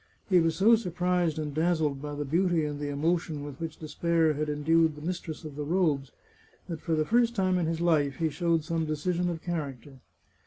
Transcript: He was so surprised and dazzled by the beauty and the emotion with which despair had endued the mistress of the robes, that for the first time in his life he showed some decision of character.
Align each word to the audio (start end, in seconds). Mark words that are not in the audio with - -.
He 0.31 0.39
was 0.39 0.55
so 0.55 0.75
surprised 0.75 1.37
and 1.37 1.53
dazzled 1.53 2.01
by 2.01 2.15
the 2.15 2.25
beauty 2.25 2.65
and 2.65 2.79
the 2.79 2.89
emotion 2.89 3.43
with 3.43 3.59
which 3.59 3.77
despair 3.77 4.33
had 4.33 4.49
endued 4.49 4.95
the 4.95 5.01
mistress 5.03 5.43
of 5.45 5.55
the 5.55 5.63
robes, 5.63 6.11
that 6.67 6.81
for 6.81 6.95
the 6.95 7.05
first 7.05 7.35
time 7.35 7.59
in 7.59 7.67
his 7.67 7.81
life 7.81 8.15
he 8.15 8.29
showed 8.31 8.63
some 8.63 8.87
decision 8.87 9.29
of 9.29 9.43
character. 9.43 9.99